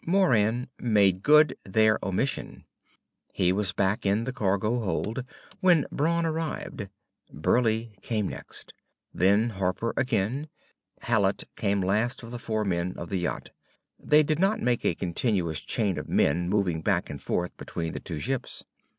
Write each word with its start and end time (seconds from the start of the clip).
Moran 0.03 0.67
made 0.79 1.21
good 1.21 1.55
their 1.63 1.99
omission. 2.01 2.65
He 3.31 3.51
was 3.53 3.71
back 3.71 4.03
in 4.03 4.23
the 4.23 4.33
cargo 4.33 4.79
hold 4.79 5.23
when 5.59 5.85
Brawn 5.91 6.25
arrived. 6.25 6.89
Burleigh 7.31 7.89
came 8.01 8.27
next. 8.27 8.73
Then 9.13 9.51
Harper 9.51 9.93
again. 9.95 10.49
Hallet 11.03 11.43
came 11.55 11.81
last 11.83 12.23
of 12.23 12.31
the 12.31 12.39
four 12.39 12.65
men 12.65 12.93
of 12.97 13.09
the 13.09 13.19
yacht. 13.19 13.51
They 13.99 14.23
did 14.23 14.39
not 14.39 14.59
make 14.59 14.83
a 14.83 14.95
continuous 14.95 15.59
chain 15.59 15.99
of 15.99 16.09
men 16.09 16.49
moving 16.49 16.81
back 16.81 17.07
and 17.11 17.21
forth 17.21 17.55
between 17.57 17.93
the 17.93 17.99
two 17.99 18.19
ships. 18.19 18.63